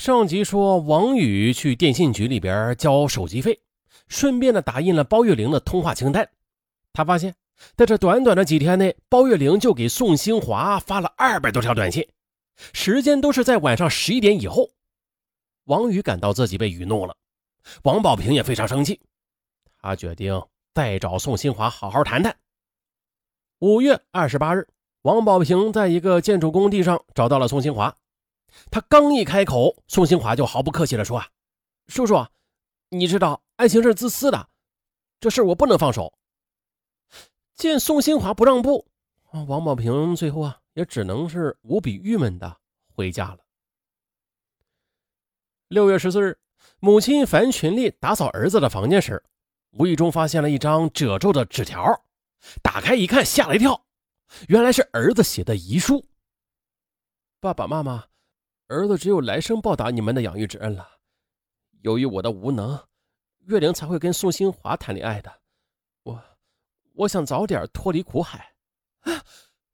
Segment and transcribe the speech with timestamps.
[0.00, 3.60] 上集说，王宇去电信局里边交手机费，
[4.08, 6.26] 顺便的打印了包月玲的通话清单。
[6.94, 7.34] 他发现，
[7.76, 12.08] 在这短短的几天内，包月玲就给宋兴华发了二百多条短信，
[12.72, 14.70] 时间都是在晚上十一点以后。
[15.64, 17.14] 王宇感到自己被愚弄了，
[17.82, 18.98] 王宝平也非常生气，
[19.82, 20.42] 他决定
[20.72, 22.34] 再找宋兴华好好谈谈。
[23.58, 24.66] 五月二十八日，
[25.02, 27.94] 王宝平在一个建筑工地上找到了宋兴华。
[28.70, 31.28] 他刚一开口，宋兴华就毫不客气地说：“啊，
[31.88, 32.26] 叔叔，
[32.88, 34.48] 你知道爱情是自私的，
[35.18, 36.12] 这事我不能放手。”
[37.54, 38.86] 见宋兴华不让步，
[39.46, 42.56] 王宝平最后啊也只能是无比郁闷的
[42.94, 43.38] 回家了。
[45.68, 46.38] 六月十四日，
[46.78, 49.22] 母亲樊群丽打扫儿子的房间时，
[49.72, 52.02] 无意中发现了一张褶皱的纸条，
[52.62, 53.84] 打开一看，吓了一跳，
[54.48, 56.04] 原来是儿子写的遗书
[57.40, 58.06] ：“爸爸妈妈。”
[58.70, 60.88] 儿子只有来生报答你们的养育之恩了。
[61.80, 62.80] 由于我的无能，
[63.40, 65.40] 月玲才会跟宋新华谈恋爱的。
[66.04, 66.22] 我，
[66.94, 68.54] 我想早点脱离苦海。
[69.00, 69.24] 啊！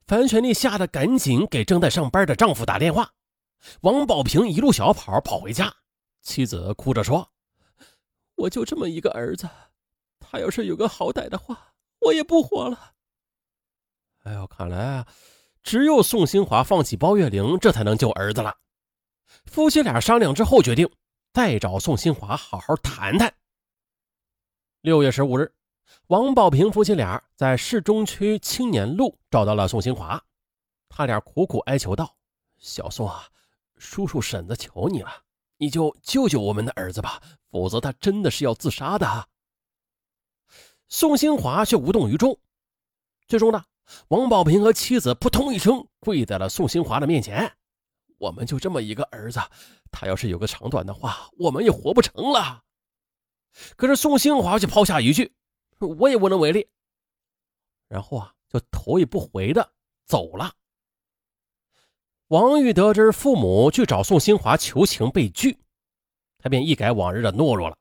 [0.07, 3.13] 樊全丽吓得赶紧给正在上班的丈夫打电话。
[3.83, 5.75] 王宝平一路小跑跑回家，
[6.23, 7.29] 妻子哭着说
[8.37, 9.47] ：“我就这么一个儿子，
[10.19, 12.95] 他要是有个好歹的话，我也不活了。”
[14.25, 15.05] 哎呦，看来，
[15.63, 18.57] 只有宋新华放弃包月玲，这才能救儿子了。
[19.47, 20.91] 夫妻俩商量之后，决定
[21.33, 23.33] 再找宋新华好好谈谈。
[24.83, 25.53] 六月十五日，
[26.09, 30.23] 王宝平夫妻俩在市中区青年路找到了宋新华，
[30.89, 32.17] 他俩苦苦哀求道
[32.59, 33.27] ：“小宋啊，
[33.79, 35.11] 叔叔婶子求你了，
[35.57, 39.29] 你就救救我们的儿子吧，否则他真的是要自杀的。”
[40.89, 42.39] 宋新华却无动于衷。
[43.27, 43.65] 最终呢，
[44.09, 47.57] 王宝平和妻子扑通一声跪在了宋新华的面前。
[48.19, 49.41] 我们就这么一个儿子，
[49.91, 52.65] 他要是有个长短的话，我们也活不成了。
[53.77, 55.35] 可是宋兴华却抛下一句
[55.81, 56.69] ：“我也无能为力。”
[57.89, 59.73] 然后啊，就头也不回的
[60.07, 60.53] 走了。
[62.29, 65.59] 王玉得知父母去找宋兴华求情被拒，
[66.39, 67.79] 他便一改往日的懦弱了，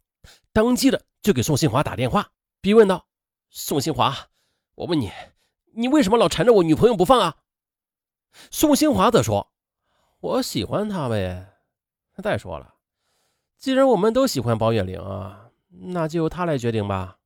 [0.54, 2.30] 当即的就给宋兴华打电话，
[2.62, 3.08] 逼问道
[3.50, 4.30] ：“宋兴华，
[4.76, 5.12] 我问你，
[5.74, 7.38] 你为什么老缠着我女朋友不放啊？”
[8.52, 9.52] 宋兴华则说。
[10.26, 11.54] 我喜欢他呗。
[12.24, 12.74] 再说了，
[13.60, 17.20] 既然我们都喜欢包月玲啊，那就由他来决定吧。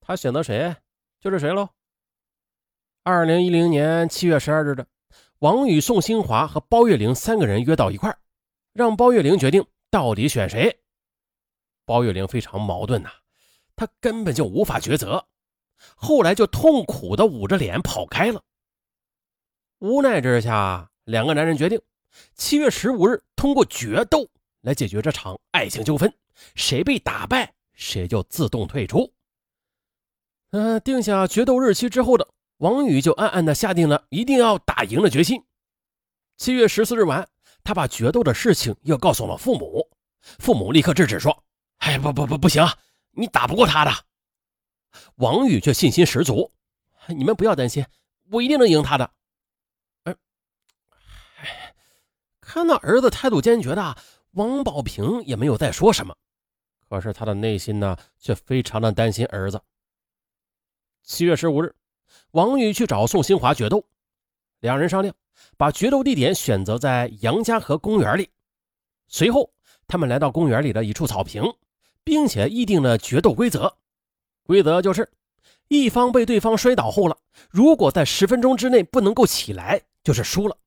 [0.00, 0.76] 他选择谁，
[1.18, 1.70] 就是谁喽。
[3.04, 4.86] 二零一零年七月十二日的，
[5.38, 8.18] 王宇、宋新华和包月玲三个人约到一块儿，
[8.74, 10.78] 让包月玲决定到底选谁。
[11.86, 13.10] 包月玲非常矛盾呐，
[13.76, 15.26] 她根本就无法抉择，
[15.96, 18.42] 后来就痛苦的捂着脸跑开了。
[19.78, 21.80] 无奈之下，两个男人决定。
[22.34, 24.28] 七月十五日，通过决斗
[24.60, 26.12] 来解决这场爱情纠纷，
[26.54, 29.12] 谁被打败，谁就自动退出。
[30.50, 32.28] 嗯，定下决斗日期之后的
[32.58, 35.42] 王宇就暗暗的下定了一定要打赢的决心。
[36.36, 37.26] 七月十四日晚，
[37.64, 39.88] 他把决斗的事情又告诉了父母，
[40.20, 41.44] 父母立刻制止说
[41.78, 42.66] ：“哎，不不不，不行，
[43.12, 43.90] 你打不过他的。”
[45.16, 46.52] 王宇却信心十足
[47.08, 47.86] ：“你们不要担心，
[48.30, 49.10] 我一定能赢他的。”
[52.52, 53.96] 看到儿子态度坚决的，
[54.32, 56.14] 王宝平也没有再说什么。
[56.86, 59.58] 可是他的内心呢，却非常的担心儿子。
[61.02, 61.74] 七月十五日，
[62.32, 63.82] 王宇去找宋新华决斗，
[64.60, 65.14] 两人商量，
[65.56, 68.28] 把决斗地点选择在杨家河公园里。
[69.08, 69.50] 随后，
[69.86, 71.42] 他们来到公园里的一处草坪，
[72.04, 73.74] 并且议定了决斗规则。
[74.42, 75.10] 规则就是，
[75.68, 77.16] 一方被对方摔倒后了，
[77.48, 80.58] 如果在十分钟之内不能够起来，就是输了，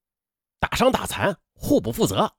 [0.59, 1.37] 打伤打残。
[1.65, 2.31] 互不负责，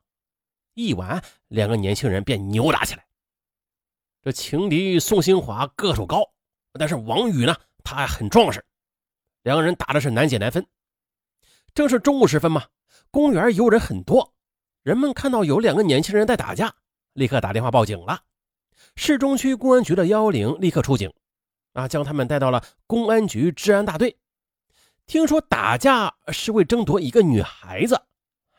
[0.74, 3.04] 一晚两个年轻人便扭打起来。
[4.22, 6.22] 这情敌宋兴华个头高，
[6.74, 8.64] 但是王宇呢，他还很壮实。
[9.42, 10.64] 两个人打的是难解难分。
[11.74, 12.66] 正是中午时分嘛，
[13.10, 14.32] 公园游人很多，
[14.84, 16.72] 人们看到有两个年轻人在打架，
[17.14, 18.22] 立刻打电话报警了。
[18.94, 21.12] 市中区公安局的幺幺零立刻出警，
[21.72, 24.16] 啊，将他们带到了公安局治安大队。
[25.08, 28.05] 听说打架是为争夺一个女孩子。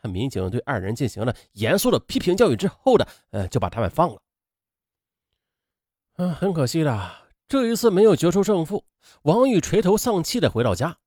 [0.08, 4.22] 民警对二人进行了严肃的批评教育之后的，呃，就把他们放了。
[6.18, 7.12] 嗯，很可惜的，
[7.48, 8.84] 这一次没有决出胜负。
[9.22, 10.98] 王宇垂头丧气的回到家，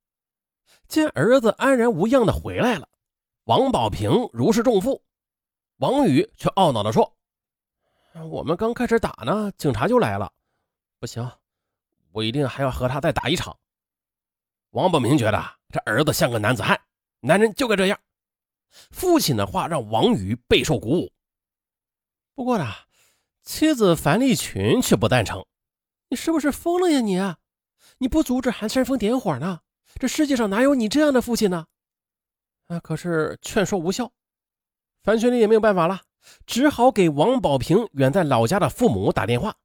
[0.88, 2.88] 见儿子安然无恙的回来了，
[3.44, 5.02] 王宝平如释重负，
[5.78, 7.16] 王宇却懊恼的说
[8.30, 10.32] ：“我们刚开始打呢，警察就来了，
[10.98, 11.30] 不行，
[12.12, 13.56] 我一定还要和他再打一场。”
[14.70, 16.80] 王宝明觉得这儿子像个男子汉，
[17.18, 17.98] 男人就该这样。
[18.90, 21.12] 父亲的话让王宇备受鼓舞。
[22.34, 22.66] 不过呢，
[23.42, 25.44] 妻子樊丽群却不赞成。
[26.08, 27.18] 你是不是疯了呀你？
[27.98, 29.60] 你不阻止还煽风点火呢？
[29.98, 31.66] 这世界上哪有你这样的父亲呢？
[32.68, 32.78] 啊！
[32.80, 34.12] 可是劝说无效，
[35.02, 36.02] 樊群丽也没有办法了，
[36.46, 39.56] 只好给王宝平远在老家的父母打电话。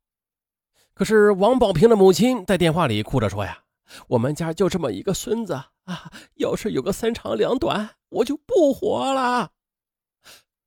[0.93, 3.63] 可是王宝平的母亲在电话里哭着说：“呀，
[4.07, 9.51] 我们家就这么一个孙子啊，要是有个三长两短，我就不活了。”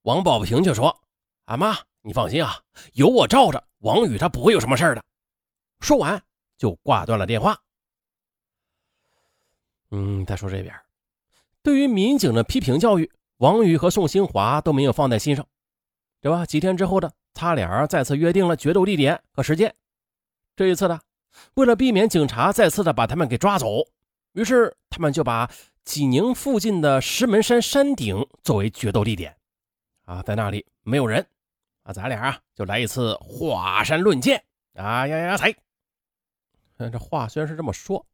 [0.02, 1.00] 王宝平就说
[1.46, 2.62] ：“俺妈，你放心啊，
[2.94, 5.04] 有我罩着，王宇他不会有什么事的。”
[5.80, 6.20] 说完
[6.56, 7.56] 就挂断了电话。
[9.90, 10.74] 嗯，再说这边。
[11.62, 15.46] 对于民警的批评教育，王宇和宋新华都没有放在心上，
[16.20, 16.46] 对吧？
[16.46, 19.74] 几天之后的，他俩再次约定了决斗地点和时间。
[20.56, 21.00] 这一次呢，
[21.54, 23.86] 为了避免警察再次的把他们给抓走，
[24.32, 25.48] 于是他们就把
[25.84, 29.36] 济宁附近的石门山山顶作为决斗地点。
[30.06, 31.24] 啊，在那里没有人，
[31.84, 35.54] 啊，咱俩啊就来一次华山论剑啊呀呀才。
[36.76, 38.04] 这话虽然是这么说，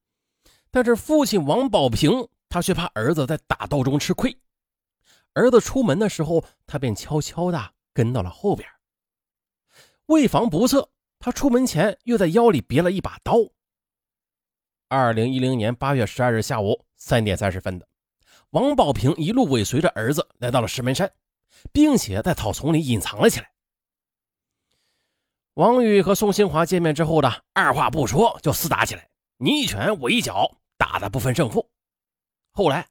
[0.71, 2.29] 但是父亲王保平。
[2.51, 4.39] 他却怕儿子在打斗中吃亏，
[5.33, 8.69] 儿子出门的时候，他便悄悄的跟到了后边。
[10.07, 10.89] 为防不测，
[11.19, 13.39] 他出门前又在腰里别了一把刀。
[14.95, 17.89] 二零一零年八月十二日下午三点三十分的，
[18.51, 21.13] 王宝平一路尾随着儿子来到了石门山，
[21.73, 23.51] 并且在草丛里隐藏了起来。
[25.55, 29.09] 王宇和宋新华见面之后的二话不说就厮打起来，
[29.39, 31.69] 你一拳我一脚，打的不分胜负。
[32.53, 32.87] 后来，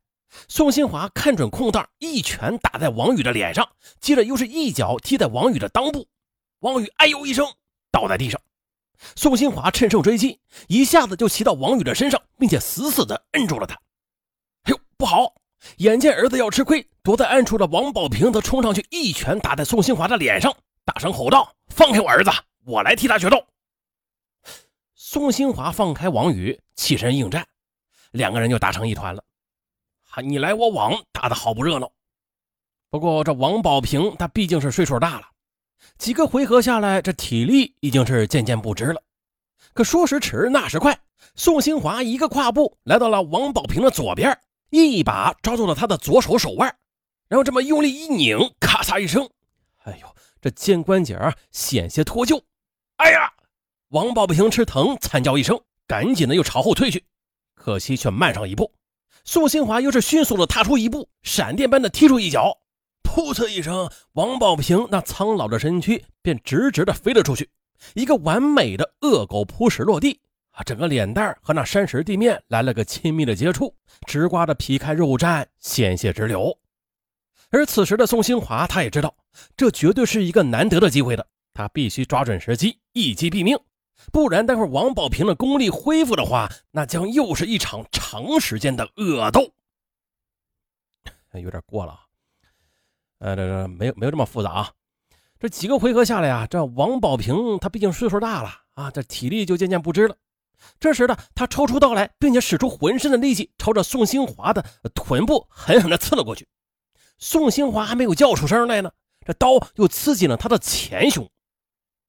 [0.49, 3.69] 宋新华看准空档，一拳打在王宇的脸上，
[4.01, 6.05] 接着又是一脚踢在王宇的裆部，
[6.59, 7.47] 王宇哎呦一声
[7.93, 8.41] 倒在地上。
[9.15, 13.75] 宋新华趁胜追击，一下子就骑到王宇的身上，并且死死地摁住了他。
[14.63, 15.33] 哎呦，不好！
[15.77, 20.53] 眼见儿子要吃亏，躲在暗处的王宝平则冲上去，一拳打在宋新华的脸上，
[20.83, 22.29] 大声吼道：“放开我儿子，
[22.65, 23.45] 我来替他决斗！”
[24.93, 27.47] 宋新华放开王宇，起身应战，
[28.11, 29.23] 两个人就打成一团了。
[30.23, 31.91] 你来我往，打得好不热闹。
[32.89, 35.27] 不过这王宝平他毕竟是岁数大了，
[35.97, 39.01] 几个回合下来，这体力已经是渐渐不支了。
[39.73, 40.99] 可说时迟，那时快，
[41.35, 44.37] 宋新华一个跨步来到了王宝平的左边，
[44.69, 46.75] 一把抓住了他的左手手腕，
[47.27, 49.29] 然后这么用力一拧，咔嚓一声，
[49.83, 50.07] 哎呦，
[50.41, 52.41] 这肩关节啊险些脱臼。
[52.97, 53.31] 哎呀！
[53.89, 57.03] 王宝平吃疼，惨叫一声，赶紧的又朝后退去，
[57.53, 58.71] 可惜却慢上一步。
[59.23, 62.57] 宋新华又是迅速的踏出一步，闪电般的踢出一脚，
[63.13, 67.47] 噗呲一声，王宝平那苍老的身躯便直直的飞了出去，
[67.93, 70.19] 一个完美的恶狗扑食落地
[70.49, 70.63] 啊！
[70.63, 73.71] 整个脸蛋和那山石地面来了个亲密的接触，
[74.07, 76.57] 直刮的皮开肉绽，鲜血直流。
[77.51, 79.15] 而此时的宋新华，他也知道
[79.55, 83.55] 这绝对是一个难得的机会的，他必须抓准时机，一击毙命。
[84.11, 89.51] 不然，待会王宝平的功力恢复的话，那将又是一场长时间的恶斗。
[91.33, 92.02] 有点过了，
[93.23, 94.71] 呃，这这没有没有这么复杂啊。
[95.39, 100.15] 这几个回合下来啊，这王宝平他毕竟岁数大了啊，这体力就渐渐不支了。
[100.79, 106.45] 这时呢，他抽出刀来，并且使出浑身的力气，朝着宋新华的臀部狠狠地刺了过去。
[107.17, 108.91] 宋新华还没有叫出声来呢，
[109.25, 111.29] 这刀又刺进了他的前胸，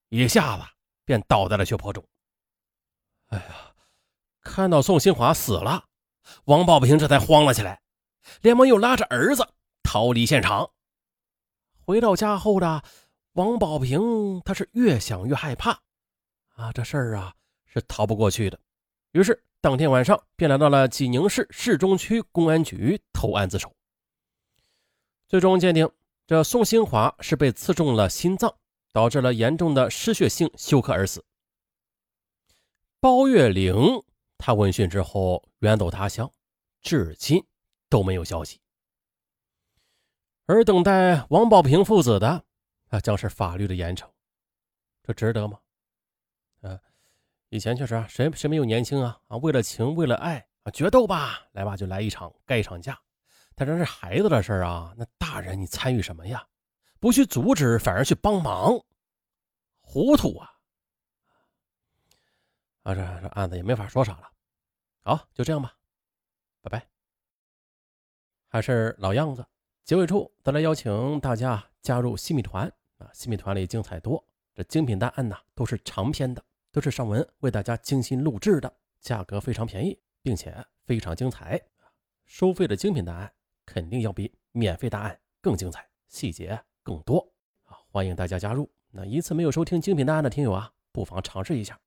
[0.08, 0.64] 一下子。
[1.06, 2.02] 便倒在了血泊中。
[3.28, 3.44] 哎呀，
[4.40, 5.84] 看到宋新华死了，
[6.46, 7.82] 王宝平这才慌了起来，
[8.40, 9.46] 连忙又拉着儿子
[9.82, 10.70] 逃离现场。
[11.84, 12.82] 回到家后的
[13.32, 15.80] 王宝平，他是越想越害怕
[16.54, 17.34] 啊，这事儿啊
[17.66, 18.58] 是逃不过去的。
[19.12, 23.74] 于是当天晚上便来到了济宁市市中区公安局投案自首。
[25.28, 25.88] 最终鉴定，
[26.26, 28.54] 这宋新华是被刺中了心脏。
[28.94, 31.24] 导致了严重的失血性休克而死。
[33.00, 33.74] 包月玲，
[34.38, 36.30] 他闻讯之后远走他乡，
[36.80, 37.44] 至今
[37.88, 38.60] 都没有消息。
[40.46, 42.44] 而等待王宝平父子的，
[42.90, 44.08] 那将是法律的严惩。
[45.02, 45.58] 这值得吗？
[46.60, 46.78] 啊，
[47.48, 52.98] 以前确实啊，谁谁没有年轻啊啊，为了情，为了爱啊，决斗吧，来吧，就来一场，盖一场架。
[53.54, 56.46] 但这是孩子的事啊，那大人你参与什么呀？
[57.00, 58.78] 不去阻止，反而去帮忙，
[59.80, 60.50] 糊涂啊！
[62.82, 64.30] 啊，这这案子也没法说啥了。
[65.00, 65.74] 好，就这样吧，
[66.60, 66.86] 拜拜。
[68.48, 69.44] 还是老样子，
[69.84, 73.10] 结尾处再来邀请大家加入新米团啊！
[73.12, 74.24] 新米团里精彩多，
[74.54, 81.60] 这精品答案呢都是长篇的，都是上文为大家精心录制的，价格非常便宜，并且非常精彩。
[82.24, 83.30] 收费的精品答案
[83.66, 86.58] 肯定要比免费答案更精彩，细节。
[86.82, 87.18] 更多
[87.64, 87.76] 啊！
[87.90, 88.70] 欢迎大家加入。
[88.90, 91.78] 那一次没有收听精品答案的听友啊，不妨尝试一下。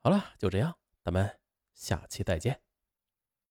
[0.00, 1.38] 好了，就这样，咱们
[1.74, 2.67] 下期再见。